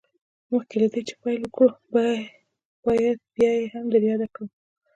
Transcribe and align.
مخکې 0.51 0.75
له 0.81 0.87
دې 0.93 1.01
چې 1.07 1.13
پيل 1.21 1.41
وکړو 1.45 1.69
بايد 2.85 3.17
بيا 3.35 3.51
يې 3.59 3.65
هم 3.73 3.85
در 3.93 4.01
ياده 4.09 4.27
کړم. 4.33 4.47